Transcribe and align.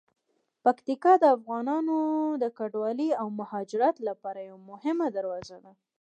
پکتیکا 0.63 1.13
د 1.19 1.23
افغانانو 1.37 1.97
د 2.41 2.43
کډوالۍ 2.57 3.09
او 3.21 3.27
مهاجرت 3.39 3.95
لپاره 4.07 4.39
یوه 4.49 4.61
مهمه 4.71 5.07
دروازه 5.17 5.57
ده. 5.63 5.71